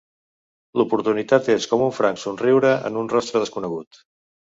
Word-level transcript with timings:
L'oportunitat 0.79 1.49
és 1.55 1.67
com 1.73 1.83
un 1.87 1.93
franc 1.97 2.21
somriure 2.21 2.71
en 2.91 2.97
un 3.03 3.13
rostre 3.13 3.43
desconegut. 3.45 4.01